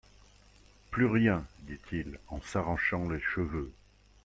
[0.89, 1.45] Plus rien!
[1.67, 3.71] dit-il en s'arrachant les cheveux.